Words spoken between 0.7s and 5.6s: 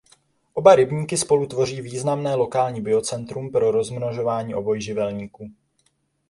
rybníky spolu tvoří významné lokální biocentrum pro rozmnožování obojživelníků.